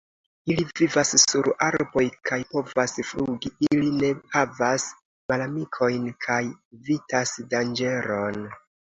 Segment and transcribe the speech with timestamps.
[0.51, 4.85] Ili vivas sur arboj kaj povas flugi, ili ne havas
[5.33, 6.39] malamikojn kaj
[6.79, 8.41] evitas danĝeron.